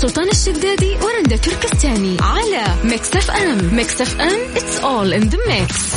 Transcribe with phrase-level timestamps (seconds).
[0.00, 5.94] سلطان الشدادي ورندا تركستاني على Mix FM Mix FM it's all in the mix.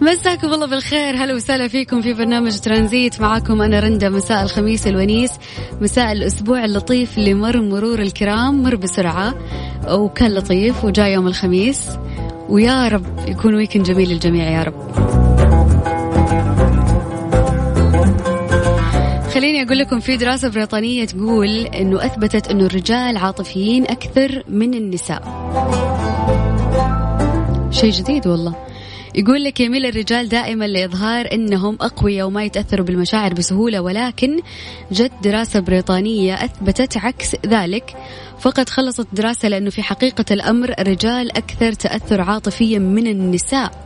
[0.00, 1.16] مساكم الله بالخير.
[1.16, 3.20] هلا وسهلا فيكم في برنامج ترانزيت.
[3.20, 5.30] معاكم أنا رندا مساء الخميس الونيس
[5.80, 9.34] مساء الأسبوع اللطيف اللي مر مرور الكرام مر بسرعة
[9.88, 11.88] وكان لطيف وجاء يوم الخميس.
[12.48, 15.31] ويا رب يكون weekend جميل للجميع يا رب.
[19.34, 25.22] خليني أقول لكم في دراسة بريطانية تقول أنه أثبتت أنه الرجال عاطفيين أكثر من النساء.
[27.70, 28.54] شيء جديد والله.
[29.14, 34.40] يقول لك يميل الرجال دائما لإظهار أنهم أقوياء وما يتأثروا بالمشاعر بسهولة ولكن
[34.92, 37.96] جت دراسة بريطانية أثبتت عكس ذلك.
[38.40, 43.81] فقد خلصت دراسة لأنه في حقيقة الأمر الرجال أكثر تأثر عاطفيا من النساء.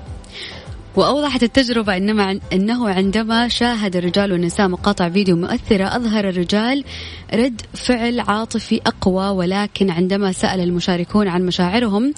[0.96, 6.84] وأوضحت التجربة إنما أنه عندما شاهد الرجال والنساء مقاطع فيديو مؤثرة أظهر الرجال
[7.34, 12.14] رد فعل عاطفي أقوى ولكن عندما سأل المشاركون عن مشاعرهم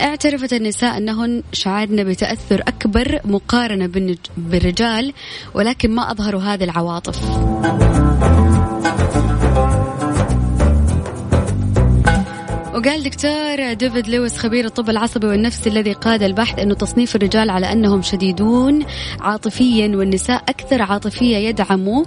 [0.00, 3.90] اعترفت النساء أنهن شعرن بتأثر أكبر مقارنة
[4.36, 5.12] بالرجال
[5.54, 7.20] ولكن ما أظهروا هذه العواطف.
[12.84, 17.72] وقال دكتور ديفيد لويس خبير الطب العصبي والنفسي الذي قاد البحث أنه تصنيف الرجال على
[17.72, 18.84] أنهم شديدون
[19.20, 22.04] عاطفيا والنساء أكثر عاطفية يدعموا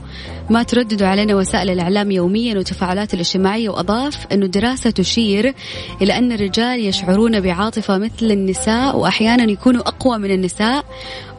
[0.49, 5.53] ما ترددوا علينا وسائل الإعلام يوميا وتفاعلات الاجتماعية وأضاف أنه دراسة تشير
[6.01, 10.85] إلى أن الرجال يشعرون بعاطفة مثل النساء وأحيانا يكونوا أقوى من النساء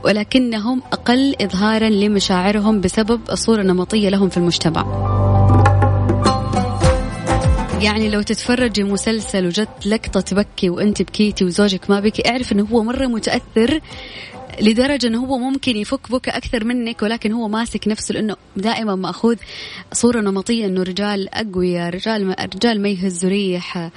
[0.05, 5.38] ولكنهم أقل إظهارا لمشاعرهم بسبب الصورة النمطية لهم في المجتمع.
[7.83, 12.83] يعني لو تتفرجي مسلسل وجت لقطة تبكي وأنت بكيتي وزوجك ما بكي اعرف إنه هو
[12.83, 13.81] مرة متأثر
[14.61, 19.37] لدرجة إنه هو ممكن يفك بكى أكثر منك ولكن هو ماسك نفسه لأنه دائما مأخوذ
[19.93, 23.77] صورة نمطية إنه رجال أقوياء رجال رجال ما يهزوا ريح.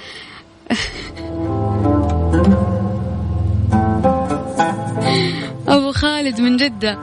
[5.68, 6.98] أبو خالد من جدة.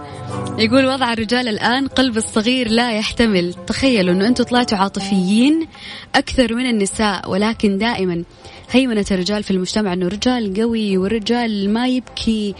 [0.58, 3.54] يقول وضع الرجال الآن قلب الصغير لا يحتمل.
[3.68, 5.68] تخيلوا أنه أنتم طلعتوا عاطفيين
[6.16, 8.24] أكثر من النساء ولكن دائما
[8.72, 12.56] هيمنة الرجال في المجتمع أنه رجال قوي والرجال ما يبكي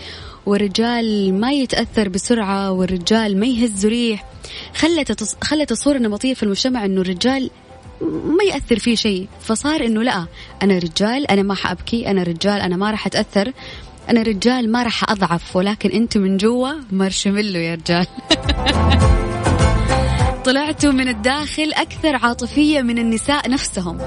[0.46, 4.26] والرجال ما يتأثر بسرعة والرجال ما يهز ريح.
[4.76, 7.50] خلت خلت الصورة النمطية في المجتمع أنه الرجال
[8.02, 9.28] ما يأثر فيه شيء.
[9.42, 10.26] فصار إنه لا
[10.64, 13.54] أنا رجال أنا ما حأبكي أنا رجال أنا ما راح أتأثر.
[14.10, 18.08] أنا رجال ما راح أضعف ولكن أنت من جوا مارشميلو يا رجال.
[20.46, 23.98] طلعتوا من الداخل أكثر عاطفية من النساء نفسهم.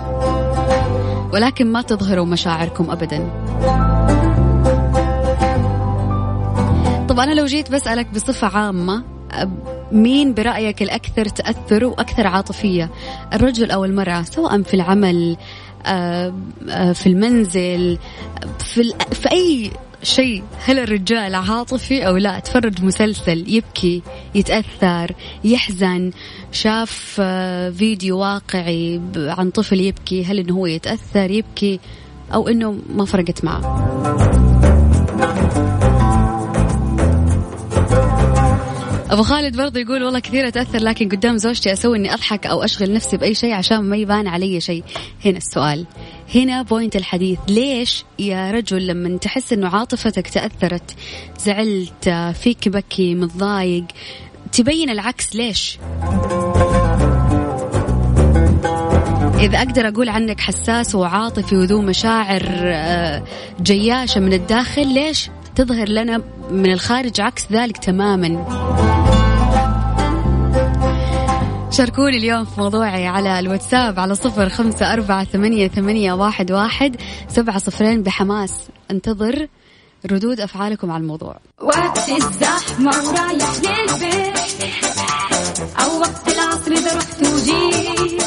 [1.33, 3.19] ولكن ما تظهروا مشاعركم أبدا.
[7.09, 9.05] طب أنا لو جيت بسألك بصفة عامة
[9.93, 12.91] مين برأيك الأكثر تأثر وأكثر عاطفية؟
[13.33, 15.37] الرجل أو المرأة؟ سواء في العمل
[15.87, 16.35] آه،
[16.69, 17.99] آه، في المنزل
[18.59, 19.71] في, في أي
[20.03, 20.43] شيء.
[20.65, 24.03] هل الرجال عاطفي أو لا؟ تفرج مسلسل يبكي
[24.35, 25.15] يتأثر
[25.45, 26.11] يحزن
[26.53, 31.81] شاف آه، فيديو واقعي عن طفل يبكي هل إنه هو يتأثر يبكي
[32.35, 33.83] أو إنه ما فرقت معه.
[39.13, 42.93] أبو خالد برضه يقول والله كثير أتأثر لكن قدام زوجتي أسوي إني أضحك أو أشغل
[42.93, 44.85] نفسي بأي شيء عشان ما يبان علي شيء.
[45.25, 45.87] هنا السؤال.
[46.35, 47.39] هنا بوينت الحديث.
[47.49, 50.95] ليش يا رجل لما تحس إنه عاطفتك تأثرت
[51.39, 52.09] زعلت
[52.43, 53.85] فيك بكي متضايق
[54.53, 55.79] تبين العكس ليش؟
[59.41, 63.23] إذا أقدر أقول عنك حساس وعاطفي وذو مشاعر آه،
[63.63, 68.92] جياشة من الداخل ليش تظهر لنا من الخارج عكس ذلك تماما؟
[71.73, 76.97] شاركوني اليوم في موضوعي على الواتساب على صفر خمسة أربعة ثمانية, ثمانية واحد, واحد
[77.29, 78.53] سبعة صفرين بحماس.
[78.91, 79.47] انتظر
[80.11, 81.37] ردود أفعالكم على الموضوع.
[81.61, 84.39] وقت الزحمة ورايح للبيت.
[85.81, 88.23] أو وقت العصر إذا رحت وجيت.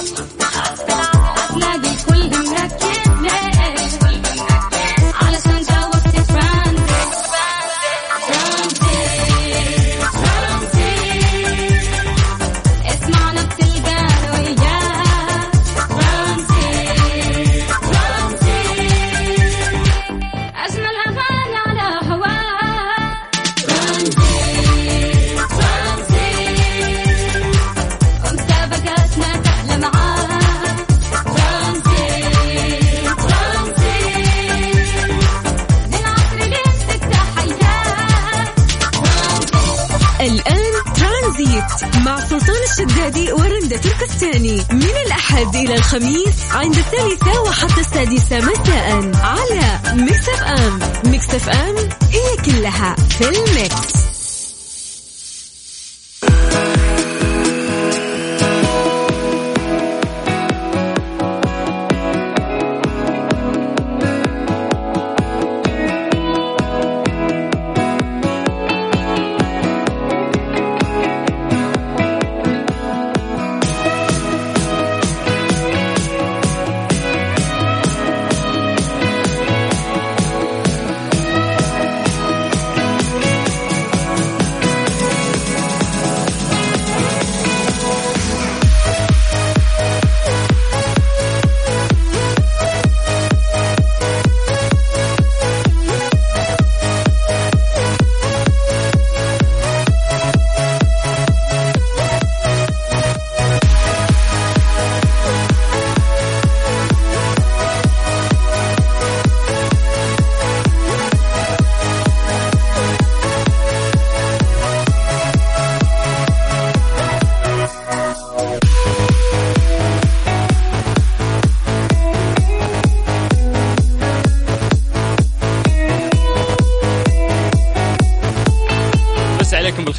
[40.96, 44.66] ترانزيت مع سلطان الشدادي ورندا تركستاني.
[44.72, 50.80] من الأحد إلى الخميس عند الثالثة وحتى السادسة مساء على Mix FM
[51.12, 51.76] Mix FM
[52.12, 54.05] هي كلها في ال mix.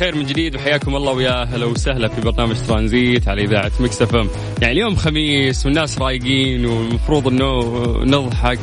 [0.06, 4.28] بالخير من جديد وحياكم الله ويا هلا وسهلا في برنامج ترانزيت على إذاعة Mix FM.
[4.62, 7.60] يعني اليوم خميس والناس رايقين والمفروض إنه
[8.04, 8.58] نضحك.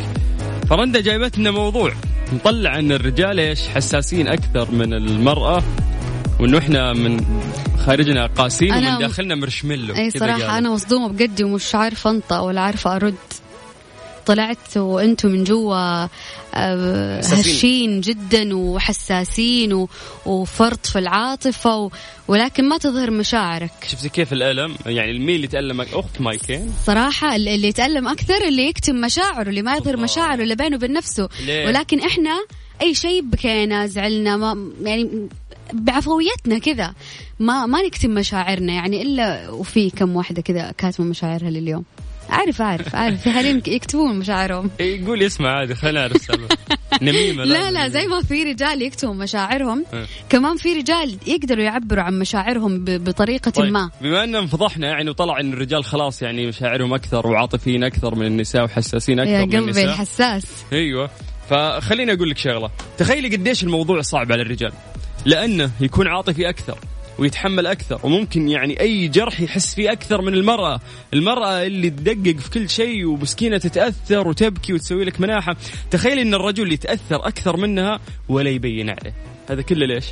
[0.70, 1.94] فرندا جايبة لنا موضوع
[2.34, 5.64] نطلع ان الرجال إيش حساسين أكثر من المرأة
[6.40, 7.26] وإنه إحنا من
[7.86, 12.96] خارجنا قاسين ومن داخلنا مرشملو إي صراحة أنا مصدومة بجد ومش عارفة أنطق ولا عارفة
[12.96, 13.16] أرد.
[14.26, 16.08] طلعت وأنتم من جوا
[16.56, 19.88] آه، هشين جدا وحساسين
[20.26, 21.90] وفرط في العاطفة و...
[22.28, 23.72] ولكن ما تظهر مشاعرك.
[23.88, 28.96] شفتي كيف الألم؟ يعني مين اللي يتالم أخت مايكين؟ صراحة اللي يتألم أكثر اللي يكتم
[28.96, 31.30] مشاعره اللي ما يظهر مشاعره اللي بينه وبين نفسه.
[31.46, 32.46] ليه؟ ولكن إحنا
[32.82, 35.28] أي شيء بكينا زعلنا ما يعني
[35.74, 36.94] بعفويتنا كذا.
[37.40, 41.84] ما ما نكتم مشاعرنا يعني إلا وفي كم واحدة كذا كاتمة مشاعرها لليوم.
[42.34, 43.22] عارف عارف عارف.
[43.22, 44.70] في حريم يكتبون مشاعرهم.
[44.80, 46.32] يقول اسمع عادي خلينا نعرف
[47.02, 49.86] نميمة لا لا زي ما في رجال يكتبوا مشاعرهم
[50.30, 53.72] كمان في رجال يقدروا يعبروا عن مشاعرهم بطريقة طيب.
[53.72, 53.90] ما.
[54.02, 58.64] بما إن فضحنا يعني وطلع إن الرجال خلاص يعني مشاعرهم أكثر وعاطفيين أكثر من النساء
[58.64, 59.84] وحساسين أكثر يا من النساء.
[59.84, 60.46] يا قلبي الحساس.
[60.74, 61.10] أيوه.
[61.50, 62.70] فخليني أقول لك شغلة.
[62.98, 64.72] تخيلي قديش الموضوع صعب على الرجال.
[65.26, 66.78] لأنه يكون عاطفي أكثر.
[67.20, 68.00] ويتحمل أكثر.
[68.04, 70.80] وممكن يعني أي جرح يحس فيه أكثر من المرأة،
[71.14, 75.56] المرأة اللي تدقق في كل شيء ومسكينة تتأثر وتبكي وتسوي لك مناحة،
[75.92, 78.00] تخيل إن الرجل يتأثر أكثر منها
[78.30, 79.14] ولا يبين عليه،
[79.50, 80.06] هذا كله ليش؟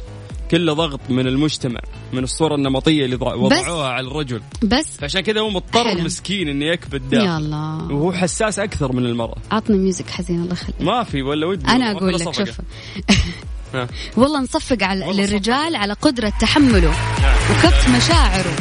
[0.51, 1.79] كله ضغط من المجتمع
[2.13, 4.41] من الصورة النمطية اللي وضعوها على الرجل.
[4.63, 6.01] بس فعشان كذا هو مضطر حلو.
[6.01, 7.25] مسكين إنه يكبت داخل.
[7.25, 7.93] يا الله.
[7.93, 9.37] وهو حساس أكثر من المرأة.
[9.51, 10.81] عطني ميوزك حزين الله يخليك.
[10.81, 11.67] ما في ولا ودي.
[11.67, 12.61] أنا أقول لك شوف.
[14.17, 17.35] والله نصفق على للرجال على قدرة تحمله نعم.
[17.51, 18.55] وكبت مشاعره.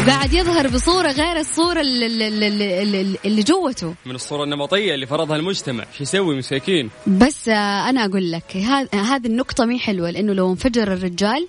[0.00, 3.94] وقاعد يظهر بصورة غير الصورة اللي, اللي, اللي جوته.
[4.06, 5.84] من الصورة النمطية اللي فرضها المجتمع.
[5.96, 8.56] شو يسوي مساكين؟ بس آه، أنا أقول لك
[8.94, 11.48] هذه النقطة مي حلوة لأنه لو انفجر الرجال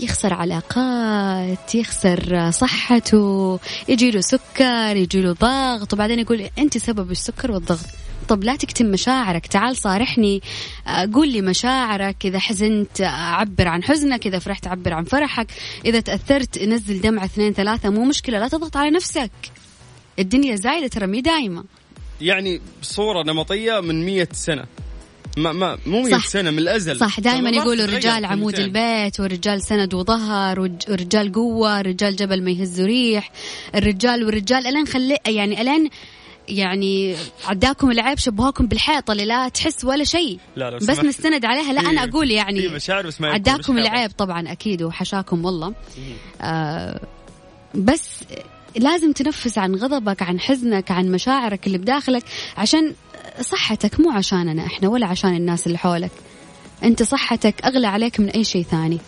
[0.00, 3.58] يخسر علاقات يخسر صحته
[3.88, 7.86] يجي له سكر يجي له ضغط وبعدين يقول أنت سبب السكر والضغط.
[8.28, 9.46] طب لا تكتم مشاعرك.
[9.46, 10.42] تعال صارحني.
[10.86, 12.16] آه، قول لي مشاعرك.
[12.24, 14.26] إذا حزنت آه، عبر عن حزنك.
[14.26, 15.46] إذا فرحت عبر عن فرحك.
[15.84, 17.90] إذا تأثرت نزل دمعة اثنين ثلاثة.
[17.90, 19.30] مو مشكلة لا تضغط على نفسك.
[20.18, 21.64] الدنيا زايدة ترى مي دايمة.
[22.20, 24.64] يعني صورة نمطية من مية سنة.
[25.36, 26.98] ما ما مو 100 سنة من الأزل.
[26.98, 27.20] صح.
[27.20, 33.30] دائما يقولوا الرجال عمود البيت والرجال سند وظهر والرجال قوة الرجال جبل ما يهز ريح.
[33.74, 35.90] الرجال والرجال الين خلي يعني الين
[36.48, 40.38] يعني عداكم العيب شبهوكم بالحيطة اللي لا تحس ولا شيء.
[40.56, 41.72] لا لا بس نستند عليها.
[41.72, 45.74] لا أنا أقول يعني مشاعر بس ما عداكم العيب طبعا أكيد وحشاكم والله.
[46.40, 47.00] آه
[47.74, 48.10] بس
[48.76, 52.24] لازم تنفس عن غضبك عن حزنك عن مشاعرك اللي بداخلك
[52.56, 52.94] عشان
[53.40, 56.10] صحتك مو عشاننا إحنا ولا عشان الناس اللي حولك.
[56.84, 58.98] أنت صحتك أغلى عليك من أي شيء ثاني.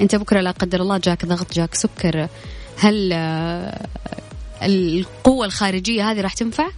[0.00, 2.28] أنت بكرة لا قدر الله جاك ضغط جاك سكر
[2.78, 3.86] هل آه،
[4.62, 6.74] القوة الخارجية هذه راح تنفعك؟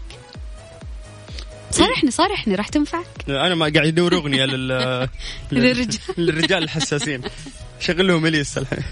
[1.70, 5.08] صارحني صارحني راح تنفعك؟ أنا ما قاعد ادور أغنية لل
[5.52, 5.98] للرجال.
[6.18, 7.20] للرجال الحساسين.
[7.80, 8.58] شغل لهم إليس.
[8.58, 8.84] الحين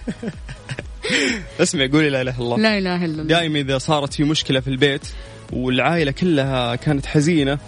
[1.61, 2.57] اسمع قولي لا إله إلا الله.
[2.57, 3.23] لا إله إلا الله.
[3.25, 5.07] دائما إذا صارت في مشكلة في البيت
[5.53, 7.59] والعائلة كلها كانت حزينة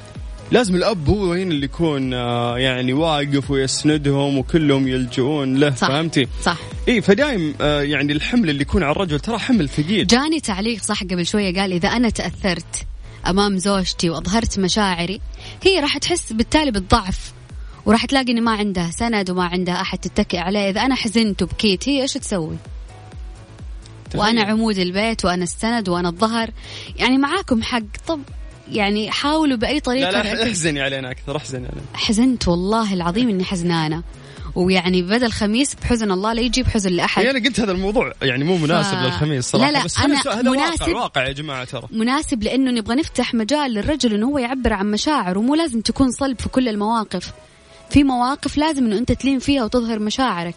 [0.51, 5.89] لازم الأب هو هنا اللي يكون آه، يعني واقف ويسندهم وكلهم يلجؤون له صح.
[5.89, 10.41] فهمتي؟ صح إي فدايم آه، يعني الحمل اللي يكون على الرجل ترى حمل ثقيل جاني
[10.41, 12.87] تعليق صح قبل شوية قال إذا أنا تأثرت
[13.27, 15.21] أمام زوجتي وأظهرت مشاعري
[15.63, 17.33] هي راح تحس بالتالي بالضعف
[17.87, 21.89] وراح تلاقي إن ما عندها سند وما عندها أحد تتكئ عليه إذا أنا حزنت وبكيت
[21.89, 22.57] هي إيش تسوي.
[24.15, 26.51] وأنا عمود البيت وأنا السند وأنا الظهر
[26.97, 28.21] يعني معاكم حق طب
[28.73, 31.83] يعني حاولوا بأي طريقة لا لا احزني علينا أكثر احزني علينا.
[31.95, 34.03] حزنت والله العظيم إني حزنانة.
[34.55, 37.25] ويعني بدل خميس بحزن الله لا يجيب حزن لأحد.
[37.25, 40.21] يعني أنا قلت هذا الموضوع يعني مو مناسب ف- للخميس صراحة لا لا، بس أنا
[40.21, 40.83] هذا مناسب.
[40.89, 41.83] واقع واقع يا جماعة ترى.
[41.91, 46.41] مناسب لأنه نبغى نفتح مجال للرجل إنه هو يعبر عن مشاعره ومو لازم تكون صلب
[46.41, 47.33] في كل المواقف.
[47.91, 50.55] في مواقف لازم إنه أنت تلين فيها وتظهر مشاعرك.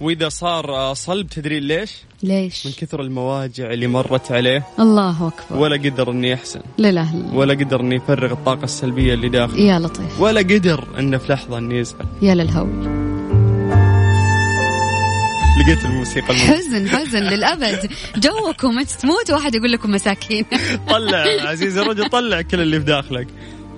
[0.00, 1.90] وإذا صار صلب تدري ليش؟
[2.22, 4.66] ليش؟ من كثر المواجع اللي مرت عليه.
[4.78, 5.60] الله أكبر.
[5.60, 6.60] ولا قدر إنه يحسن.
[6.78, 7.34] لا لا لا.
[7.34, 10.20] ولا قدر إنه يفرغ الطاقة السلبية اللي داخله يا لطيف.
[10.20, 13.00] ولا قدر إنه في لحظة إنه يزعل يا للهول.
[15.60, 16.38] لقيت الموسيقى الم...
[16.38, 17.90] حزن حزن للأبد.
[18.16, 20.44] جوكم أنت تموت واحد يقول لكم مساكين.
[20.90, 23.26] طلع عزيزي الرجل طلع كل اللي في داخلك.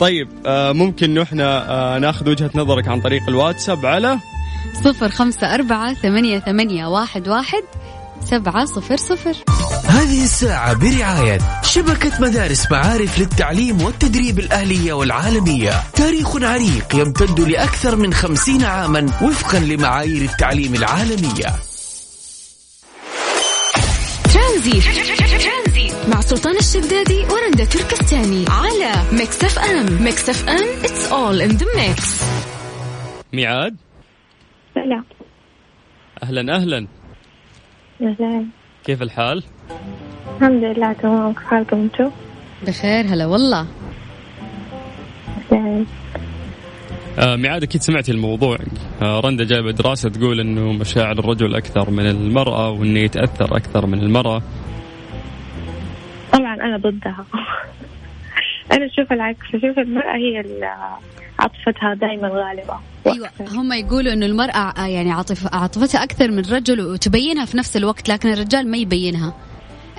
[0.01, 4.19] طيب آه ممكن إحنا آه ناخذ وجهة نظرك عن طريق الواتساب على
[4.85, 7.63] صفر خمسة أربعة ثمانية, ثمانية واحد, واحد
[8.25, 9.37] سبعة صفر صفر.
[9.85, 15.83] هذه الساعة برعاية شبكة مدارس معارف للتعليم والتدريب الأهلية والعالمية.
[15.95, 21.55] تاريخ عريق يمتد لأكثر من خمسين عاما وفقا لمعايير التعليم العالمية.
[24.35, 24.85] ترانزيت.
[26.09, 30.03] مع سلطان الشدادي ورندا تركستاني على Mix FM.
[30.03, 32.05] Mix FM it's all in the mix.
[33.33, 33.77] ميعاد؟
[34.77, 35.03] لا
[36.23, 36.87] أهلا أهلا.
[38.03, 38.47] أهلا.
[38.85, 39.43] كيف الحال؟
[40.37, 41.33] الحمد لله تمام.
[41.33, 42.11] كيف حالكم انتو؟
[42.67, 43.67] بخير هلا والله.
[47.19, 48.59] آه ميعاد أكيد سمعتي الموضوع.
[49.03, 53.99] آه رندا جايبة دراسة تقول إنه مشاعر الرجل أكثر من المرأة وإنه يتأثر أكثر من
[53.99, 54.43] المرأة.
[56.33, 57.25] طبعا أنا ضدها.
[58.73, 59.47] أنا أشوف العكس.
[59.55, 60.75] أشوف المرأة هي اللي
[61.39, 67.45] عاطفتها دائما غالبة أيوه هم يقولوا إنه المرأة يعني عاطف عاطفتها أكثر من الرجل وتبينها
[67.45, 69.35] في نفس الوقت لكن الرجال ما يبينها.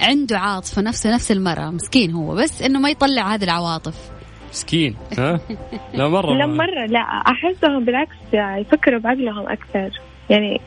[0.02, 3.96] عنده عاطفه نفسه نفس المرأة مسكين هو بس إنه ما يطلع هذه العواطف.
[4.50, 5.40] مسكين ها؟
[5.94, 10.02] لا مرة لا مرة لا أحسهم بالعكس يفكروا بعقلهم أكثر.
[10.30, 10.62] يعني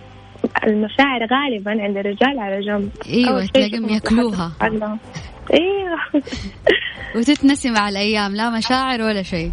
[0.66, 2.90] المشاعر غالبا عند الرجال على جنب.
[3.08, 4.52] إيوه تلاقيهم يأكلوها.
[5.52, 6.22] إيوه.
[7.16, 9.52] وتتنسي مع الأيام لا مشاعر ولا شيء.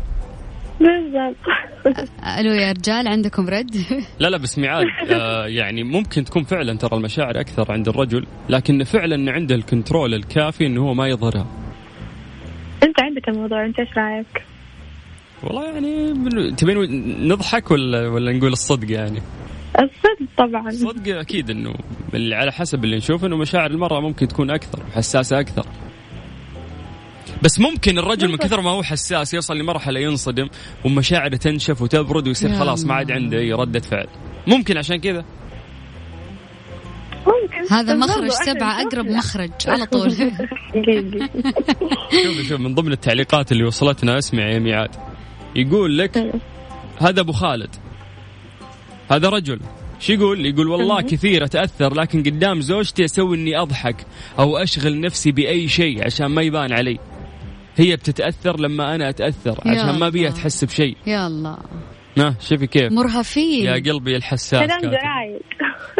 [2.40, 3.76] ألو يا رجال عندكم رد؟
[4.20, 4.88] لا لا بس ميعاد.
[5.12, 10.66] آه يعني ممكن تكون فعلا ترى المشاعر أكثر عند الرجل لكن فعلا عنده الكنترول الكافي
[10.66, 11.48] إنه هو ما يظهرها.
[12.84, 14.44] أنت عندك الموضوع أنت إيش رأيك؟
[15.44, 19.22] والله يعني تبين نضحك ولا ولا نقول الصدق يعني؟
[19.80, 20.68] الصدق طبعا.
[20.68, 21.74] الصدق أكيد إنه
[22.14, 25.66] اللي على حسب اللي نشوف إنه مشاعر المرأة ممكن تكون أكثر حساسة أكثر.
[27.44, 30.50] بس ممكن الرجل من كثر ما هو حساس يوصل لمرحلة ينصدم
[30.86, 34.08] ومشاعره تنشف وتبرد ويصير خلاص ما عاد عنده أي ردة فعل.
[34.48, 35.26] ممكن عشان كذا؟
[37.28, 37.74] ممكن.
[37.74, 39.06] هذا مخرج سبعة أقرب.
[39.06, 40.12] مخرج على طول.
[42.24, 44.96] شوف شوف من ضمن التعليقات اللي وصلتنا اسمع يا ميعاد.
[45.56, 46.42] يقول لك
[47.02, 47.76] هذا أبو خالد.
[49.12, 49.60] هذا رجل.
[50.00, 54.06] شو يقول؟ يقول والله كثير أتأثر لكن قدام زوجتي أسوي إني أضحك
[54.40, 57.00] أو أشغل نفسي بأي شيء عشان ما يبان علي.
[57.78, 60.30] هي بتتأثر لما أنا أتأثر يا عشان ما بيها.
[60.32, 60.98] تحس بشيء.
[61.08, 61.58] يا الله
[62.18, 64.82] ها شوفي كيف؟ مرهفين يا قلبي الحساس كلام.
[64.82, 65.42] جرايد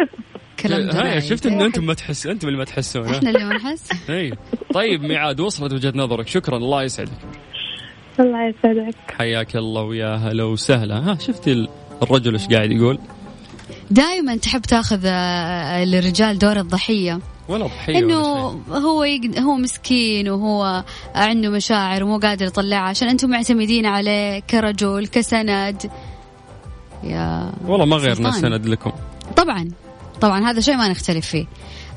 [0.62, 1.22] كلام هاي جرايد.
[1.22, 4.32] شفت انه أنتم ما تحس أنتم اللي ما تحسون؟ إحنا اللي ما نحس اي
[4.74, 7.10] طيب ميعاد وصلت وجهة نظرك شكرا الله يسعدك
[8.20, 11.68] الله يسعدك حياك الله ويا هلا وسهلا ها شفتي ال-
[12.02, 12.98] الرجل إيش قاعد يقول؟
[13.90, 18.20] دائما تحب تأخذ آه، للرجال دور الضحية ولا ضحيه إنه.
[18.70, 19.38] هو يقد...
[19.38, 20.84] هو مسكين وهو
[21.14, 25.90] عنده مشاعر ومو قادر يطلعها عشان أنتم معتمدين عليه كرجل كسند.
[27.02, 28.40] يا والله ما غيرنا سلطان.
[28.40, 28.92] سند لكم.
[29.36, 29.68] طبعا.
[30.20, 31.46] طبعا هذا شيء ما نختلف فيه.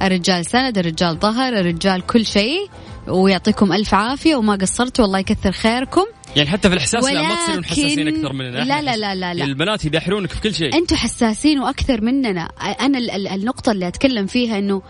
[0.01, 2.69] الرجال سند الرجال ظهر الرجال كل شيء
[3.07, 6.05] ويعطيكم ألف عافية وما قصرتوا والله يكثر خيركم.
[6.35, 8.57] يعني حتى في الإحساس لا ما تصيرون ولكن- حساسين أكثر مننا.
[8.63, 9.45] لا لا لا لا لا.
[9.45, 10.75] البنات يدحرونك في كل شيء.
[10.77, 12.41] أنتم حساسين وأكثر مننا.
[12.81, 14.81] أنا ال- ال- النقطة اللي أتكلم فيها إنه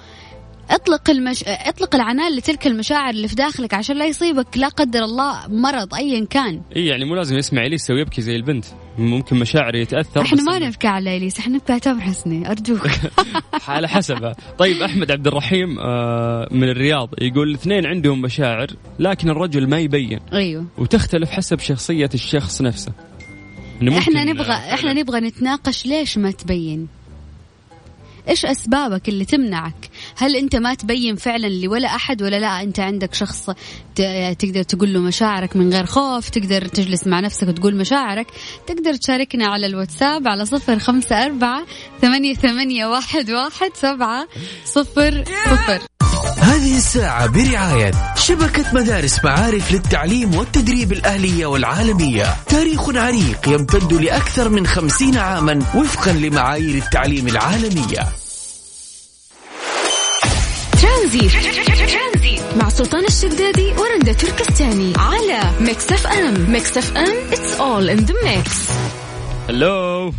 [0.69, 1.43] اطلق المش...
[1.47, 6.25] اطلق العنان لتلك المشاعر اللي في داخلك عشان لا يصيبك لا قدر الله مرض ايا
[6.25, 6.61] كان.
[6.75, 8.65] إي يعني مو لازم يسمع لي يسوي يبكي زي البنت.
[8.97, 12.87] ممكن مشاعره يتأثر إحنا ما نبكي على إليس إحنا نبكي على تامر حسني أرجوك.
[13.67, 18.67] على حسب طيب أحمد عبد الرحيم آه، من الرياض يقول الاثنين عندهم مشاعر
[18.99, 20.19] لكن الرجل ما يبين.
[20.33, 20.65] أيوه.
[20.77, 22.91] وتختلف حسب شخصية الشخص نفسه.
[23.83, 26.87] إحنا نبغى إحنا نبغى نتناقش ليش ما تبين؟
[28.29, 33.13] إيش أسبابك اللي تمنعك؟ هل أنت ما تبين فعلا لولا أحد ولا لا؟ أنت عندك
[33.13, 33.49] شخص
[34.39, 38.27] تقدر تقول له مشاعرك من غير خوف تقدر تجلس مع نفسك وتقول مشاعرك
[38.67, 41.65] تقدر تشاركنا على الواتساب على صفر خمسة أربعة
[42.01, 44.27] ثمانية, ثمانية واحد, واحد سبعة
[44.65, 45.81] صفر صفر.
[46.37, 52.25] هذه الساعة برعاية شبكة مدارس معارف للتعليم والتدريب الأهلية والعالمية.
[52.47, 58.07] تاريخ عريق يمتد لأكثر من خمسين عاما وفقا لمعايير التعليم العالمية.
[61.07, 62.57] ترانزيت.
[62.57, 68.71] مع سلطان الشدادي ورندا تركستاني على Mix FM Mix FM it's all in the mix.
[69.49, 70.13] هلو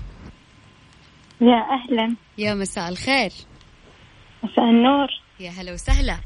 [1.40, 2.16] يا أهلا.
[2.38, 3.30] يا مساء الخير.
[4.42, 5.08] مساء النور.
[5.40, 6.16] يا هلا وسهلا.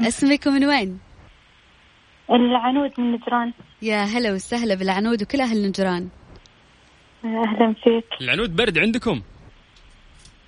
[0.00, 0.98] اسمك من وين؟
[2.30, 3.52] العنود من نجران.
[3.82, 6.08] يا هلا وسهلا بالعنود وكل أهل نجران.
[7.24, 8.04] أهلا فيك.
[8.20, 9.22] العنود برد عندكم؟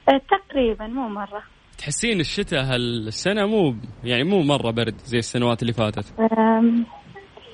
[0.08, 1.42] أه، تقريبا مو مرة.
[1.80, 6.04] تحسين الشتاء هالسنة مو يعني مو مرة برد زي السنوات اللي فاتت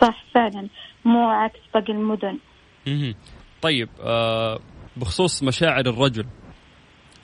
[0.01, 0.69] صح فعلا
[1.05, 2.39] مو عكس باقي المدن
[2.87, 3.15] مهم.
[3.63, 4.59] طيب آه
[4.97, 6.27] بخصوص مشاعر الرجل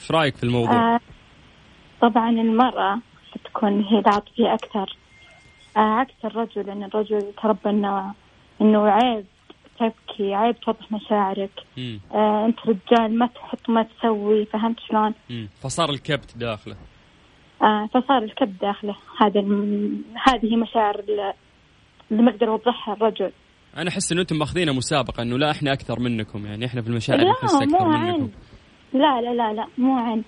[0.01, 1.01] إيش رأيك في الموضوع؟ آه،
[2.03, 2.99] طبعا المرأة
[3.45, 4.97] تكون هي العاطفية أكثر
[5.77, 8.15] آه، عكس الرجل لأن الرجل تربى إنه
[8.61, 9.25] إنه عيب
[9.79, 12.01] تبكي عيب توضح مشاعرك مم.
[12.13, 15.49] آه، أنت رجال ما تحط ما تسوي فهمت شلون؟ مم.
[15.63, 16.77] فصار الكبت داخله
[17.95, 18.97] فصار الكب داخله.
[19.21, 19.41] هذا
[20.27, 21.33] هذه مشاعر ال-
[22.11, 23.33] اللي ما أقدر اوضحها الرجل.
[23.77, 27.21] أنا أحس ان أنتم ماخذينها مسابقة إنه لا إحنا أكثر منكم يعني إحنا في المشاعر
[27.21, 28.31] لا نحس أكثر منكم.
[28.95, 30.19] لا لا لا لا مو عن.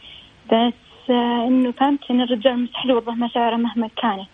[0.46, 0.74] بس
[1.10, 4.28] آه، إنه فهمت إن الرجال مستحيل يوضح مشاعره مهما كانت.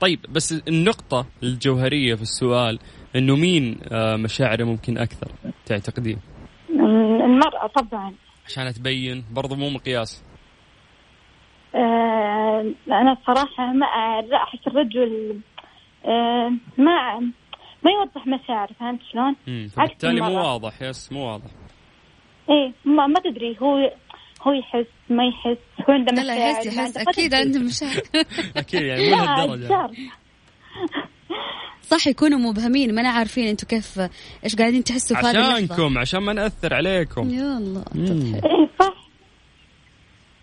[0.00, 2.78] طيب بس النقطة الجوهرية في السؤال
[3.16, 5.32] إنه مين آه، مشاعره ممكن أكثر
[5.66, 6.18] تعتقدين؟
[7.24, 8.12] المرأة طبعا.
[8.46, 10.24] عشان تبين برضو مو مقياس.
[11.74, 13.86] آه، أنا صراحة ما
[14.30, 15.40] لا أحس الرجل
[16.04, 17.20] آه، ما
[17.84, 19.36] ما يوضح مشاعره فهمت شلون؟
[19.68, 20.36] فبالتالي مو.
[20.38, 21.50] واضح يس مو واضح
[22.50, 23.92] إيه ما, ما تدري هو
[24.42, 27.34] هو يحس ما يحس هو عنده لا لا مشاعر يحس يحس أكيد.
[27.34, 28.00] عنده مشاعر
[28.56, 29.10] أكيد يعني
[29.48, 29.90] مو شرط.
[31.82, 34.00] صح يكونوا مبهمين ما أنا عارفين أنتم كيف
[34.44, 37.84] إيش قاعدين تحسوا في هذه اللحظة عشانكم عشان ما نأثر عليكم يا الله.
[37.96, 39.03] إيه صح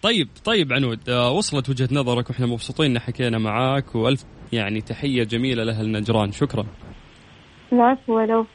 [0.02, 5.24] طيب طيب عنود آه، وصلت وجهة نظرك وإحنا مبسوطين إن حكينا معاك وألف يعني تحية
[5.24, 6.66] جميلة لأهل نجران شكرا.
[7.74, 8.46] العفو ولو.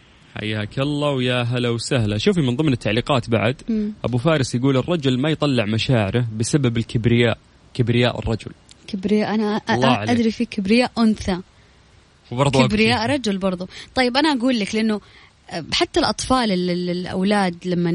[0.40, 2.18] حياك الله ويا هلا وسهلا.
[2.18, 3.92] شوفي من ضمن التعليقات بعد مم.
[4.04, 7.38] أبو فارس يقول الرجل ما يطلع مشاعره بسبب الكبرياء
[7.74, 8.50] كبرياء الرجل.
[8.86, 9.56] كبرياء أنا.
[10.12, 11.38] أدري في كبرياء أنثى.
[12.32, 15.00] وبرضه كبرياء رجل برضو طيب أنا أقول لك لأنه
[15.72, 17.90] حتى الأطفال ال- ال- الأولاد لما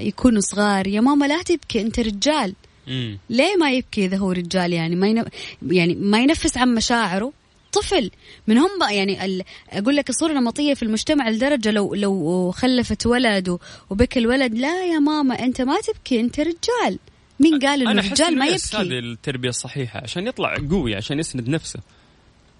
[0.00, 2.54] يكونوا صغار يا ماما لا تبكي أنت رجال.
[2.86, 3.18] مم.
[3.30, 5.24] ليه ما يبكي إذا هو رجال؟ يعني ما.
[5.62, 7.32] يعني ما ينفس عن مشاعره.
[7.72, 8.10] طفل.
[8.46, 9.42] من هم يعني ال...
[9.70, 13.58] أقول لك الصورة النمطيه في المجتمع لدرجة لو لو خلفت ولد
[13.90, 16.98] وبكى الولد لا يا ماما أنت ما تبكي أنت رجال.
[17.40, 21.48] مين قال إنه الرجال ما يس هذه يبكي التربية الصحيحة عشان يطلع قوي عشان يسند
[21.48, 21.80] نفسه.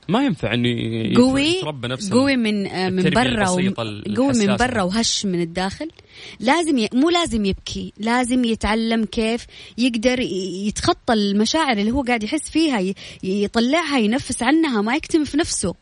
[0.09, 3.75] ما ينفع إنه ي- قوي يتربى نفسه قوي من آه، من التربية برا قوي من.
[4.57, 5.89] برا وهش من الداخل
[6.41, 6.89] لازم ي...
[6.95, 9.47] مو لازم يبكي لازم يتعلم كيف
[9.79, 10.21] يقدر
[10.67, 12.95] يتخطى المشاعر اللي هو قاعد يحس فيها ي...
[13.23, 15.75] يطلعها ينفس عنها ما يكتم في نفسه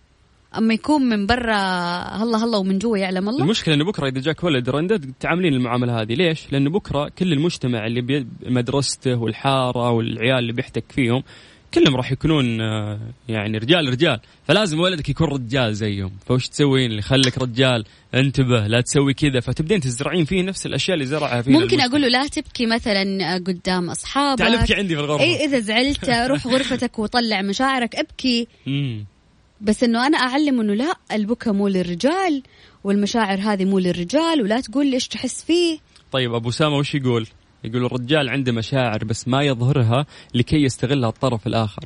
[0.58, 1.56] أما يكون من برا
[2.02, 6.00] هلا هلا ومن جوا يعلم الله المشكلة إنه بكرة إذا جاك ولد رندا تعاملين المعاملة
[6.02, 11.22] هذه ليش؟ لأنه بكرة كل المجتمع اللي بي- مدرسته والحارة والعيال اللي بيحتك فيهم
[11.74, 14.20] كلهم راح يكونون آه، يعني رجال رجال.
[14.48, 16.10] فلازم ولدك يكون رجال زيهم.
[16.26, 19.40] فوش تسوين اللي خليك رجال؟ انتبه لا تسوي كذا.
[19.40, 23.90] فتبدين تزرعين فيه نفس الأشياء اللي زرعها فيه ممكن أقول له لا تبكي مثلا قدام
[23.90, 24.38] أصحابك.
[24.38, 25.24] تعال ابكي عندي في الغرفة.
[25.24, 28.48] اي إذا زعلت روح غرفتك وطلع مشاعرك ابكي.
[28.66, 29.04] مم.
[29.60, 32.42] بس إنه أنا اعلمه إنه لا البكا مو للرجال
[32.84, 35.78] والمشاعر هذه مو للرجال ولا تقول لي إيش تحس فيه.
[36.12, 37.26] طيب أبو أسامة وش يقول؟
[37.64, 41.84] يقول الرجال عنده مشاعر بس ما يظهرها لكي يستغلها الطرف الآخر.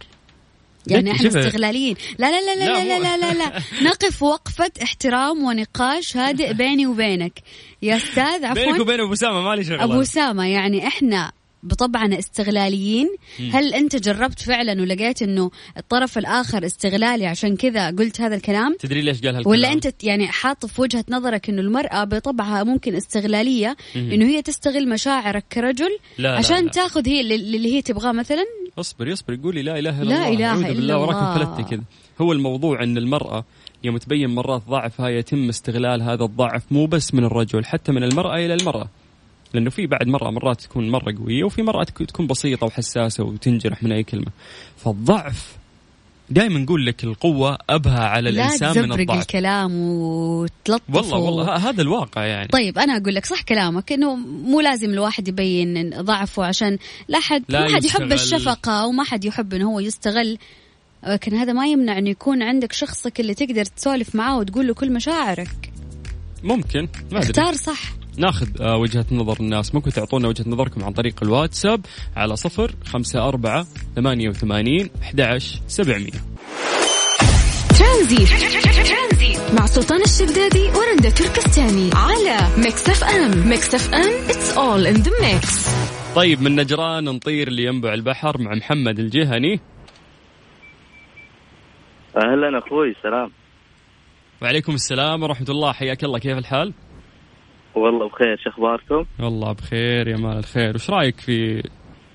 [0.87, 1.29] يعني إحنا.
[1.29, 3.63] استغلاليين لا لا لا لا لا، لا لا لا.
[3.91, 7.43] نقف وقفة احترام ونقاش هادئ بيني وبينك.
[7.83, 13.09] يا أستاذ بينك عفوا وبين أبو اسامه مالي شغله أبو اسامة يعني إحنا بطبعنا استغلاليين.
[13.53, 18.77] هل أنت جربت فعلا ولقيت إنه الطرف الآخر استغلالي؟ عشان كذا قلت هذا الكلام.
[18.81, 22.95] تدري ليش قال هالكلام؟ ولا أنت يعني حاط في وجهة نظرك إنه المرأة بطبعها ممكن
[22.95, 26.71] استغلالية إنه هي تستغل مشاعرك كرجل لا لا عشان لا.
[26.71, 28.45] تاخذ هي اللي- هي تبغاه مثلا؟
[28.79, 31.43] اصبر يصبر قولي لا إله إلا لا الله إلا بالله وراك الله.
[31.43, 31.83] انفلتي كذا.
[32.21, 33.45] هو الموضوع إن المرأة
[33.85, 38.37] يوم تبين مرات ضعفها يتم استغلال هذا الضعف مو بس من الرجل حتى من المرأة
[38.37, 38.89] إلى المرأة.
[39.55, 43.83] لأنه في بعد مراه مرات تكون مرة قوية وفي مراه تك- تكون بسيطة وحساسة وتنجرح
[43.83, 44.31] من أي كلمة.
[44.77, 45.57] فالضعف
[46.31, 49.21] دائما نقول لك القوة ابها على لا الإنسان من الضعف.
[49.23, 52.49] الكلام وتلطف والله و- والله هذا الواقع يعني.
[52.49, 56.79] طيب أنا أقول لك صح كلامك إنه مو لازم الواحد يبين ضعفه عشان
[57.09, 58.13] لا حد لا ما حد يحب.
[58.13, 60.39] الشفقة وما حد يحب إنه هو يستغل.
[61.07, 64.93] لكن هذا ما يمنع إنه يكون عندك شخصك اللي تقدر تسولف معاه وتقول له كل
[64.93, 65.73] مشاعرك.
[66.45, 66.81] ممكن
[67.13, 67.31] ما أدري.
[67.31, 67.83] اختار صح.
[68.19, 69.75] ناخذ آه، وجهة نظر الناس.
[69.75, 76.11] ممكن تعطونا وجهة نظركم عن طريق الواتساب على صفر خمسة أربعة ثمانية وثمانين أحد سبعمية.
[77.79, 78.29] ترانزيت.
[79.59, 83.49] مع سلطان الشدادي ورندا تركستاني على Mix FM.
[83.49, 85.69] Mix FM it's all in the mix
[86.15, 89.61] طيب من نجران نطير لينبع البحر مع محمد الجهني.
[92.17, 93.31] أهلا أخوي سلام.
[94.43, 95.73] وعليكم السلام ورحمة الله.
[95.73, 96.19] حياك الله.
[96.19, 96.73] كيف الحال؟
[97.77, 100.75] والله بخير شو أخباركم؟ والله بخير يا مال الخير.
[100.75, 101.63] وش رأيك في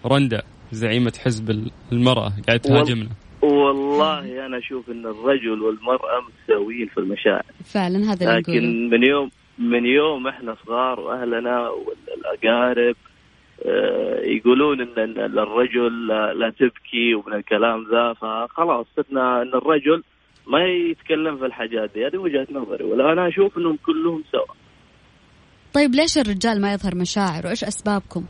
[0.05, 3.09] رندا زعيمة حزب المرأة؟ قاعد تهاجمنا.
[3.41, 7.43] والله أنا أشوف إن الرجل والمرأة متساويين في المشاعر.
[7.65, 8.57] فعلا هذا اللي نقوله.
[8.59, 12.95] لكن من يوم من يوم إحنا صغار وأهلنا والاقارب
[13.65, 20.03] آه، يقولون إن الرجل لا, لا تبكي ومن الكلام ذا فخلاص صرنا إن الرجل
[20.47, 22.07] ما يتكلم في الحاجات دي.
[22.07, 24.60] هذه وجهة نظري ولا أنا أشوف إنهم كلهم سوا.
[25.73, 28.25] طيب ليش الرجال ما يظهر مشاعر؟ وإيش أسبابكم؟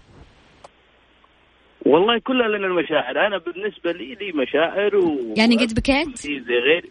[1.86, 3.28] والله كلها لنا المشاعر.
[3.28, 6.90] أنا بالنسبة لي لي مشاعر و يعني قد بكيت؟ زي غيري.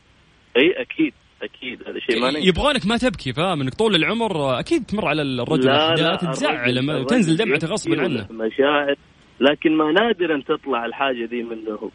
[0.57, 1.89] إي أكيد أكيد.
[1.89, 2.39] هذا شيء ما.
[2.39, 7.37] يبغونك ما تبكي فاهم؟ إنك طول العمر أكيد تمر على الرجل لا لا تزعل تنزل
[7.37, 8.27] دمعته غصبا عنه.
[8.31, 8.95] مشاعر
[9.41, 11.91] لكن ما نادرا تطلع الحاجة دي منه.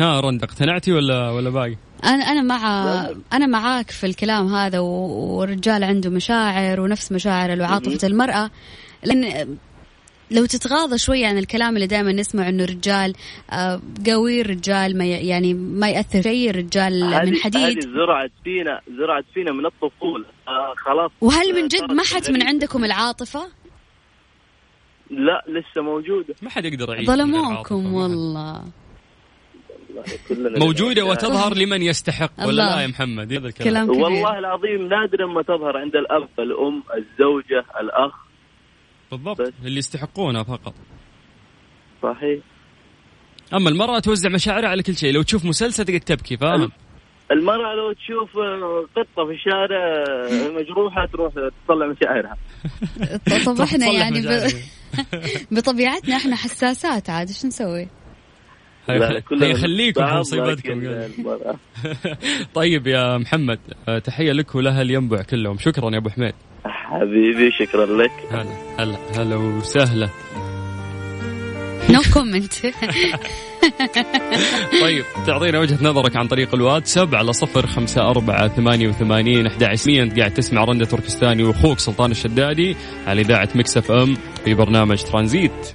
[0.00, 2.84] ها رندا اقتنعتي ولا ولا باقي؟ أنا أنا مع.
[3.32, 8.50] أنا معاك في الكلام هذا والرجال عنده مشاعر ونفس مشاعر وعاطفه المرأة
[9.04, 9.56] لأن
[10.30, 13.14] لو تتغاضى شوية عن الكلام اللي دائما نسمع إنه الرجال
[13.50, 13.80] آه،
[14.10, 19.24] قوي الرجال ما يعني ما يأثر شيء الرجال من هذه- هذه حديد زرعت فينا زرعت
[19.34, 22.42] فينا من الطفولة آه خلاص وهل من جد صارت محت من.
[22.42, 23.48] عندكم العاطفة؟
[25.10, 27.06] لا لسه موجودة ما حد يقدر يعيش.
[27.06, 28.62] ظلموكم والله
[29.96, 32.76] والله كلنا موجودة لنا وتظهر لمن يستحق ولا الله.
[32.76, 34.04] لا يا محمد؟ هذا الكلام كلام كبير.
[34.04, 38.14] والله العظيم نادرا ما تظهر عند الأب الأم الزوجة الأخ.
[39.10, 39.52] بالضبط بس.
[39.64, 40.74] اللي يستحقونها فقط.
[42.02, 42.40] صحيح.
[43.54, 45.12] أما المرأة توزع مشاعرها على كل شيء.
[45.12, 46.70] لو تشوف مسلسل تقعد تبكي فاهم؟
[47.30, 51.32] المرأة لو تشوف آه، قطة في الشارع آه، مجروحة تروح
[51.64, 52.36] تطلع مشاعرها.
[53.46, 54.50] طب إحنا يعني ب...
[55.54, 57.88] بطبيعتنا إحنا حساسات عاد إيش نسوي؟
[58.90, 60.80] هي- كلنا هي خليكم في بعض، مصيبتكم.
[60.80, 61.56] المرأة.
[62.54, 65.58] طيب يا محمد آه، تحية لك ولأهل ينبع كلهم.
[65.58, 66.34] شكرا يا أبو حميد.
[66.64, 68.12] حبيبي شكرا لك.
[68.30, 68.46] هلا
[68.78, 70.08] هلا هلا وسهلا.
[71.90, 72.52] no comment
[74.82, 80.18] طيب تعطينا وجهة نظرك عن طريق الواتساب على صفر خمسة أربعة ثمانية وثمانين أحد أنت
[80.18, 85.74] قاعد تسمع رندة تركستاني وأخوك سلطان الشدادي على إذاعة مكس أف أم في برنامج ترانزيت.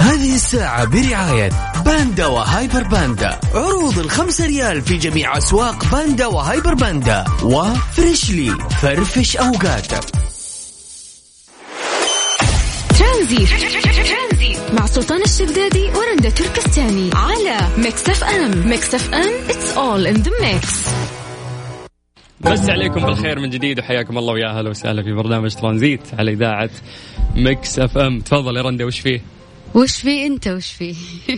[0.00, 1.50] هذه الساعة برعاية
[1.84, 3.40] باندا وهايبر باندا.
[3.54, 7.24] عروض الخمسة ريال في جميع أسواق باندا وهايبر باندا.
[7.42, 8.50] وفريشلي
[8.82, 10.04] فرفش أوقاتك.
[12.98, 13.48] ترانزيت.
[14.72, 17.10] مع سلطان الشدادي ورندا تركستاني.
[17.14, 18.68] على ميكس اف ام.
[18.68, 20.88] ميكس اف ام it's all in the mix
[22.40, 26.70] مساكم بالخير من جديد وحياكم الله ويا أهلا وسهلا في برنامج ترانزيت على إذاعة
[27.36, 28.20] مكس أف أم.
[28.20, 29.20] تفضل يا رندة وش فيه؟
[29.74, 30.94] وش في انت وش في؟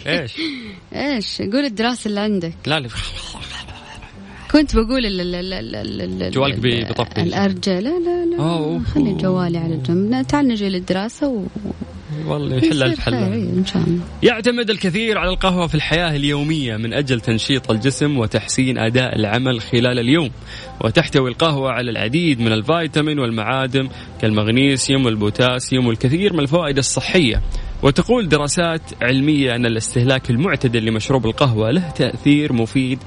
[0.07, 0.33] إيش؟
[0.95, 2.89] إيش؟ قول الدراسة اللي عندك لا لا
[4.51, 7.23] كنت بقول ال ال ال ال ال ال جوالك ال- بي- بيطفي.
[7.23, 8.81] لا رجل لا لا لا.
[8.95, 11.43] خلي جوالي على جنب تعال نجي للدراسة و
[12.27, 16.77] والله يا كل خير، حل إن شاء الله يعتمد الكثير على القهوة في الحياة اليومية
[16.77, 20.31] من أجل تنشيط الجسم وتحسين أداء العمل خلال اليوم
[20.81, 23.89] وتحتوي القهوة على العديد من الفيتامين والمعادن
[24.21, 27.43] كالمغنيسيوم والبوتاسيوم والكثير من الفوائد الصحية
[27.83, 32.99] وتقول دراسات علمية أن الاستهلاك المعتدل لمشروب القهوة له تأثير مفيد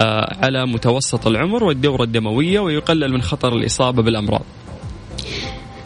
[0.00, 4.42] آه، على متوسط العمر والدورة الدموية ويقلل من خطر الإصابة بالأمراض.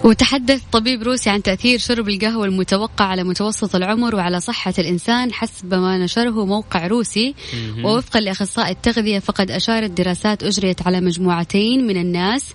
[0.05, 5.75] وتحدث طبيب روسي عن تأثير شرب القهوة المتوقع على متوسط العمر وعلى صحة الإنسان حسب
[5.75, 7.35] ما نشره موقع روسي.
[7.85, 12.55] ووفقا لأخصائي التغذية فقد أشارت دراسات أجريت على مجموعتين من الناس.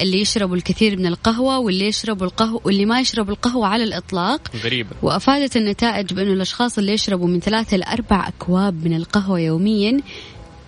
[0.00, 4.40] اللي يشربوا الكثير من القهوة واللي يشربوا القهوة واللي ما يشربوا القهوة على الإطلاق.
[4.64, 10.00] غريبة وأفادت النتائج بأنه الأشخاص اللي يشربوا من ثلاثة إلى أربع أكواب من القهوة يوميا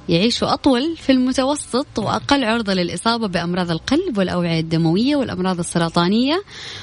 [0.09, 6.43] يعيشوا أطول في المتوسط وأقل عرضة للإصابة بأمراض القلب والأوعية الدموية والأمراض السرطانية.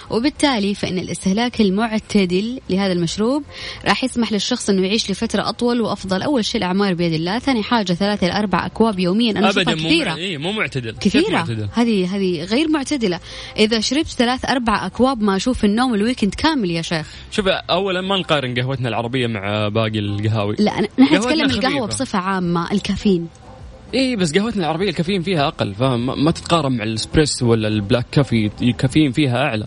[0.10, 3.44] وبالتالي فإن الاستهلاك المعتدل لهذا المشروب
[3.86, 6.22] راح يسمح للشخص أنه يعيش لفترة أطول وأفضل.
[6.22, 9.32] أول شيء الأعمار بيد الله ثاني حاجة ثلاثة إلى أربع أكواب يوميا.
[9.32, 10.10] أنا مو كثيرة.
[10.10, 10.16] مع...
[10.16, 10.96] إيه مو معتدل.
[11.00, 13.20] كثيرة؟ هذه هذه غير معتدلة.
[13.58, 17.08] إذا شربت ثلاث أربع أكواب ما أشوف النوم الويكند كامل يا شيخ.
[17.32, 20.56] شوف اولا ما نقارن قهوتنا العربية مع باقي القهاوي.
[20.60, 21.50] لا نحن نتكلم.
[21.50, 23.13] القهوة بصفة عامة الكافيين.
[23.94, 27.74] اي بس قهوتنا العربية الكافيين فيها أقل فاهم؟ ما- ما تتقارن مع الإسبريسو ولا ال
[27.74, 29.66] black coffee الكافيين فيها أعلى.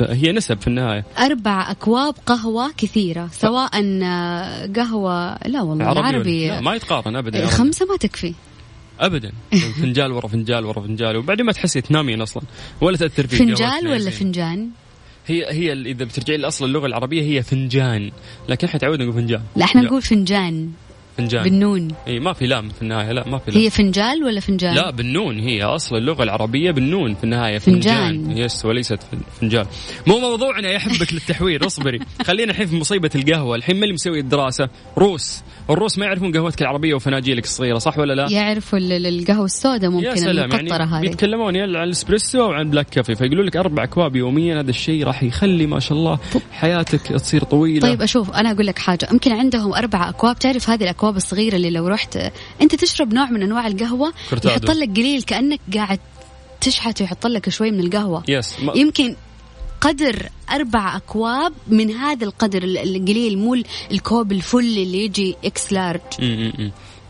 [0.00, 1.04] هي نسب في النهاية.
[1.18, 3.70] أربع أكواب قهوة كثيرة سواء
[4.02, 7.48] آه، قهوة لا والله عربي ولا- لا ما يتقارن ابدا رجل.
[7.48, 8.34] خمسة ما تكفي.
[9.00, 9.32] ابدا.
[9.82, 12.42] فنجال ورا فنجال ورا فنجال وبعدين ما تحسي تنامين أصلا
[12.80, 14.10] ولا تأثر فيك فنجال ولا.
[14.10, 14.68] فنجان؟
[15.26, 18.10] هي هي إذا بترجعي لأصل اللغة العربية هي فنجان
[18.48, 19.42] لكن إحنا تعودنا نقول فنجال.
[19.56, 19.82] لا إحنا.
[19.82, 20.70] نقول فنجان.
[21.18, 21.42] فنجان.
[21.44, 21.88] بالنون.
[22.08, 23.60] إي ما في لام في النهاية لا ما في لام.
[23.60, 28.24] هي فنجال ولا فنجان؟ لا بالنون هي أصل اللغة العربية بالنون في النهاية فنجان.
[28.24, 28.38] فنجان.
[28.38, 29.66] yes وليست فن- فنجان.
[30.06, 31.98] مو موضوعنا يا حبك للتحوير اصبري.
[32.26, 33.56] خلينا الحين في مصيبة القهوة.
[33.56, 35.42] الحين من اللي مسوي الدراسة؟ روس.
[35.70, 39.84] الروس ما يعرفون قهوتك العربية وفناجيلك الصغيرة صح ولا لا؟ يعرفوا ال- ال- القهوة السوداء
[39.84, 40.52] يا ممكن سلام.
[40.52, 41.00] المقطرة يعني هذه.
[41.00, 43.14] بيتكلمون يا عن الاسبريسو أو عن black coffee.
[43.14, 46.18] فيقولوا لك أربع أكواب يوميا هذا الشيء راح يخلي ما شاء الله
[46.52, 47.80] حياتك تصير طويلة.
[47.80, 49.08] طيب أشوف أنا أقول لك حاجة.
[49.12, 50.38] يمكن عندهم أربع أكواب.
[50.38, 52.18] تعرف هذه الأكواب؟ الصغيره اللي لو رحت
[52.62, 54.12] أنت تشرب نوع من أنواع القهوة.
[54.50, 55.98] يحط لك قليل كأنك قاعد
[56.60, 59.16] تشحت ويحط لك شوي من القهوة yes ما يمكن
[59.80, 65.36] قدر أربع أكواب من هذا القدر ال- القليل مو ال- الكوب ال full اللي يجي
[65.44, 66.00] إكس لارج.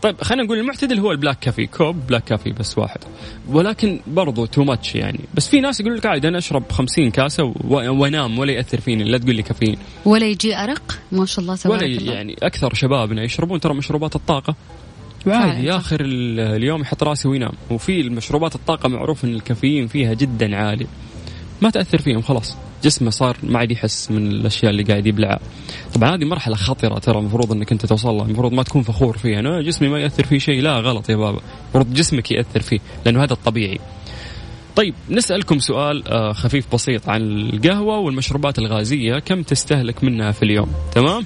[0.01, 2.99] طيب خلينا نقول المعتدل هو ال black coffee كوب black coffee بس واحد.
[3.49, 5.19] ولكن برضو too much يعني.
[5.33, 9.17] بس في ناس يقول لك عادي أنا أشرب 50 كاسة وأنام ولا يأثر فيني لا
[9.17, 9.77] تقول لي كافيين.
[10.05, 12.13] ولا يجي أرق ما شاء الله تبارك ولا الله.
[12.13, 14.55] يعني أكثر شبابنا يشربون ترى مشروبات الطاقة.
[15.25, 15.31] صح.
[15.67, 17.51] آخر ال- اليوم يحط راسه وينام.
[17.71, 20.87] وفي المشروبات الطاقة معروف إن الكافيين فيها جدا عالي.
[21.61, 22.57] ما تأثر فيهم خلاص.
[22.83, 25.39] جسمه صار ما عاد يحس من الأشياء اللي قاعد يبلعها
[25.93, 29.39] طبعا هذه مرحلة خطره ترى المفروض إنك أنت توصل لها المفروض ما تكون فخور فيها.
[29.39, 31.41] أنا جسمي ما يأثر فيه شيء لا غلط يا بابا.
[31.63, 33.79] المفروض جسمك يأثر فيه لأنه هذا الطبيعي.
[34.75, 40.73] طيب نسألكم سؤال آه، خفيف بسيط عن القهوة والمشروبات الغازية كم تستهلك منها في اليوم؟
[40.95, 41.25] تمام؟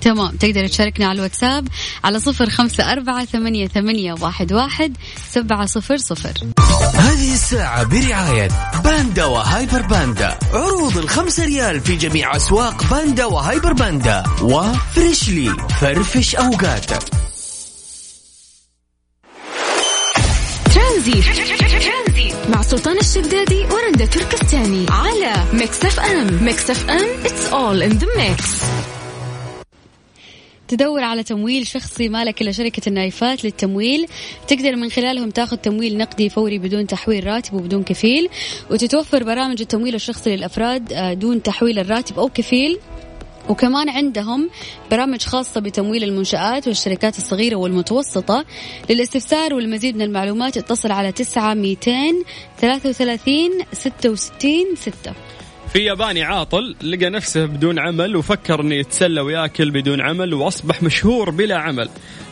[0.00, 0.36] تمام.
[0.36, 1.68] تقدر تشاركنا على الواتساب
[2.04, 4.96] على صفر خمسة أربعة ثمانية, ثمانية واحد, واحد
[5.30, 6.32] سبعة صفر صفر.
[6.94, 8.48] هذه الساعة برعاية
[8.84, 10.38] باندا وهايبر باندا.
[10.52, 14.22] عروض الخمسة ريال في جميع أسواق باندا وهايبر باندا.
[14.42, 17.02] وفريشلي فرفش أوقاتك
[20.74, 21.24] ترانزيت.
[22.48, 24.86] مع سلطان الشدادي ورندا تركستاني.
[24.90, 26.44] على ميكس أف أم.
[26.44, 28.64] ميكس أف أم it's all in the mix.
[30.68, 34.06] تدور على تمويل شخصي مالك إلا شركة النايفات للتمويل.
[34.48, 38.28] تقدر من خلالهم تاخذ تمويل نقدي فوري بدون تحويل راتب وبدون كفيل
[38.70, 42.78] وتتوفر برامج التمويل الشخصي للأفراد آه، دون تحويل الراتب أو كفيل.
[43.48, 44.50] وكمان عندهم
[44.90, 48.44] برامج خاصة بتمويل المنشآت والشركات الصغيرة والمتوسطة.
[48.90, 51.90] للاستفسار والمزيد من المعلومات اتصل على 9 200
[52.60, 55.12] 33 66 6
[55.72, 61.30] في ياباني عاطل لقى نفسه بدون عمل وفكر انه يتسلى وياكل بدون عمل وأصبح مشهور
[61.30, 61.88] بلا عمل.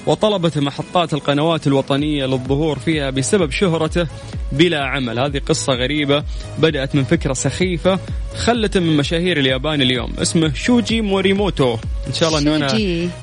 [0.07, 4.07] وطلبت محطات القنوات الوطنية للظهور فيها بسبب شهرته
[4.53, 5.19] بلا عمل.
[5.19, 6.25] هذه قصة غريبة
[6.59, 7.99] بدأت من فكرة سخيفة
[8.37, 10.13] خلته من مشاهير اليابان اليوم.
[10.19, 11.77] اسمه شوجي موريموتو.
[12.07, 12.73] إن شاء الله إنه أنا.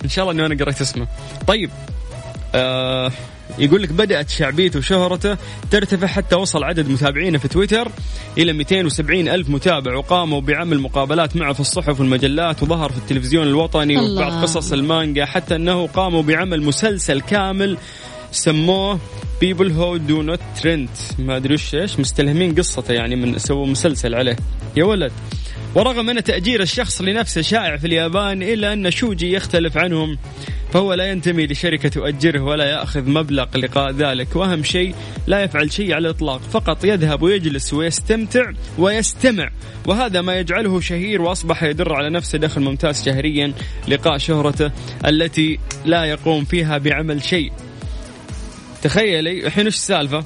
[0.03, 1.07] إن شاء الله إنه أنا قريت اسمه.
[1.47, 1.69] طيب
[2.55, 3.11] آه
[3.59, 5.37] يقول لك بدأت شعبيته وشهرته
[5.71, 7.91] ترتفع حتى وصل عدد متابعينه في تويتر
[8.37, 13.97] إلى 270 ألف متابع وقاموا بعمل مقابلات معه في الصحف والمجلات وظهر في التلفزيون الوطني
[13.97, 14.21] وفي الله.
[14.21, 17.77] بعض قصص المانجا حتى أنه قاموا بعمل مسلسل كامل
[18.31, 18.99] سموه
[19.41, 20.89] people who do nothing rent
[21.19, 24.35] ما أدري إيش مستلهمين قصته يعني من سووا مسلسل عليه.
[24.75, 25.11] يا ولد.
[25.75, 30.17] ورغم أن تأجير الشخص لنفسه شائع في اليابان إلا أن شوجي يختلف عنهم
[30.73, 34.95] فهو لا ينتمي لشركة تؤجره ولا يأخذ مبلغ لقاء ذلك وأهم شيء
[35.27, 39.49] لا يفعل شيء على الإطلاق فقط يذهب ويجلس ويستمتع ويستمع
[39.85, 43.53] وهذا ما يجعله شهير وأصبح يدر على نفسه دخل ممتاز شهريا
[43.87, 44.71] لقاء شهرته
[45.05, 47.51] التي لا يقوم فيها بعمل شيء
[48.83, 50.23] تخيلي الحين وش السالفة؟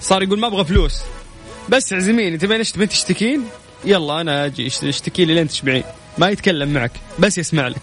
[0.00, 1.02] صار يقول ما أبغى فلوس
[1.68, 3.40] بس اعزميني تبين إيش تبين تشتكين؟
[3.86, 5.82] يلا أنا أجي اشت- إشتكي لي لين تشبعين
[6.18, 7.80] ما يتكلم معك بس يسمع لك.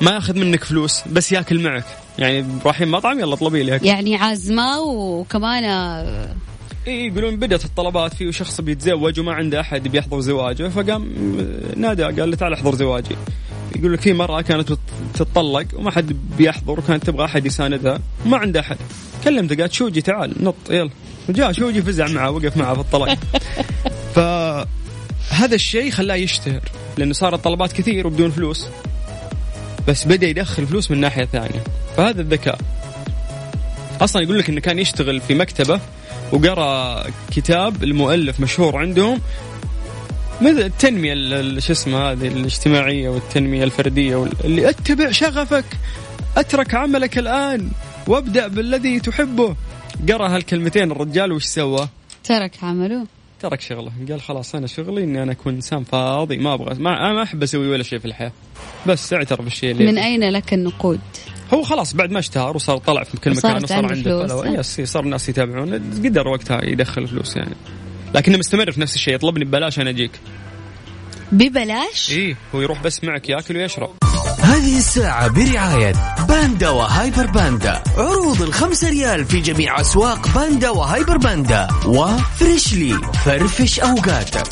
[0.00, 1.84] ما ياخذ منك فلوس بس ياكل معك.
[2.18, 3.86] يعني رايحين مطعم؟ يلا اطلبي لي أكل.
[3.86, 6.34] يعني عازمة وكمان آه،
[6.86, 11.02] إيه يقولون بدأت الطلبات في شخص بيتزوج وما عنده أحد بيحضر زواجه فقام
[11.76, 13.16] نادى قال له تعال احضر زواجي.
[13.76, 14.72] يقول لك في مرأة كانت
[15.14, 18.76] تتطلق وما حد بيحضر وكانت تبغى أحد يساندها وما عنده أحد.
[19.24, 20.90] كلمته قالت شوجي تعال نط يلا.
[21.28, 23.18] وجاء شوجي فزع معه وقف معه في الطلاق
[25.30, 26.60] فهذا الشيء خلاه يشتهر.
[26.96, 28.68] لأنه صارت طلبات كثير وبدون فلوس.
[29.88, 31.64] بس بدأ يدخل فلوس من ناحية ثانية.
[31.96, 32.58] فهذا الذكاء.
[34.00, 35.80] أصلا يقول لك إنه كان يشتغل في مكتبة
[36.32, 39.20] وقرأ كتاب المؤلف مشهور عندهم.
[40.40, 45.64] مثل التنمية ال- ال- شو اسمه هذه الاجتماعية والتنمية الفردية اللي اتبع شغفك
[46.36, 47.70] اترك عملك الآن
[48.06, 49.56] وابدأ بالذي تحبه.
[50.08, 51.88] قرأ هالكلمتين الرجال وش سوى؟
[52.24, 53.06] ترك عمله.
[53.44, 53.92] ترك شغله.
[54.08, 57.42] قال خلاص أنا شغلي إني أنا أكون إنسان فاضي ما أبغى ما أنا ما أحب
[57.42, 58.32] أسوي ولا شيء في الحياة.
[58.86, 61.00] بس اعترف بالشيء اللي من أين لك النقود؟
[61.54, 65.28] هو خلاص بعد ما اشتهر وصار طلع في كل مكان وصار عنده فلوس، صار الناس
[65.28, 65.74] يتابعون.
[66.04, 67.54] قدر وقتها يدخل فلوس يعني.
[68.14, 70.20] لكنه مستمر في نفس الشيء يطلبني ببلاش أنا أجيك.
[71.32, 73.90] ببلاش؟ إيه هو يروح بس معك ياكل ويشرب.
[74.38, 77.82] هذه الساعة برعاية باندا وهايبر باندا.
[77.96, 81.68] عروض الخمسة ريال في جميع أسواق باندا وهايبر باندا.
[81.86, 84.48] وفريشلي فرفش أوقاتك.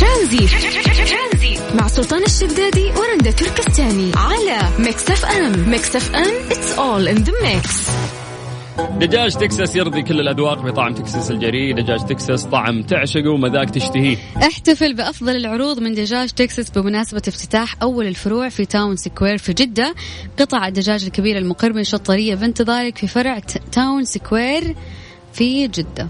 [0.00, 0.50] ترانزيت.
[1.74, 4.12] مع سلطان الشدادي ورندا تركستاني.
[4.16, 5.70] على ميكس أف أم.
[5.70, 7.97] ميكس أف أم it's all in the mix.
[8.78, 11.72] دجاج تكساس يرضي كل الأذواق بطعم تكساس الجريء.
[11.72, 14.16] دجاج تكساس طعم تعشقه ومذاق تشتهيه.
[14.36, 19.94] احتفل بأفضل العروض من دجاج تكساس بمناسبة افتتاح أول الفروع في تاون سكوير في جدة.
[20.38, 23.38] قطع الدجاج الكبيرة المقرمشة الطرية بانتظارك في فرع
[23.72, 24.74] تاون سكوير
[25.32, 26.08] في جدة.